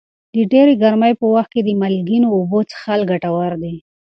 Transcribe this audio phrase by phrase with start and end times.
[0.35, 3.75] د ډېرې ګرمۍ په وخت کې د مالګینو اوبو څښل ګټور دي.